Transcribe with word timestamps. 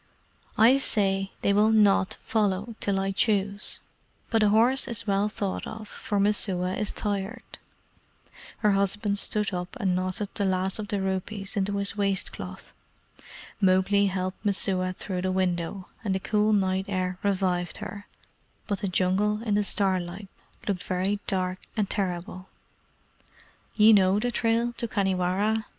"I 0.57 0.79
say 0.79 1.31
they 1.43 1.53
will 1.53 1.69
NOT 1.71 2.17
follow 2.23 2.73
till 2.79 2.99
I 2.99 3.11
choose; 3.11 3.81
but 4.31 4.41
a 4.41 4.49
horse 4.49 4.87
is 4.87 5.05
well 5.05 5.29
thought 5.29 5.67
of, 5.67 5.87
for 5.87 6.19
Messua 6.19 6.73
is 6.75 6.91
tired." 6.91 7.59
Her 8.65 8.71
husband 8.71 9.19
stood 9.19 9.53
up 9.53 9.75
and 9.79 9.93
knotted 9.95 10.29
the 10.33 10.43
last 10.43 10.79
of 10.79 10.87
the 10.87 11.01
rupees 11.03 11.55
into 11.55 11.77
his 11.77 11.95
waist 11.95 12.31
cloth. 12.33 12.73
Mowgli 13.61 14.07
helped 14.07 14.43
Messua 14.43 14.93
through 14.95 15.21
the 15.21 15.31
window, 15.31 15.87
and 16.03 16.15
the 16.15 16.19
cool 16.19 16.51
night 16.51 16.85
air 16.87 17.19
revived 17.21 17.77
her, 17.77 18.07
but 18.65 18.79
the 18.79 18.87
Jungle 18.87 19.43
in 19.43 19.53
the 19.53 19.63
starlight 19.63 20.29
looked 20.67 20.81
very 20.81 21.19
dark 21.27 21.59
and 21.77 21.87
terrible. 21.87 22.49
"Ye 23.75 23.93
know 23.93 24.17
the 24.17 24.31
trail 24.31 24.73
to 24.77 24.87
Khanhiwara?" 24.87 25.65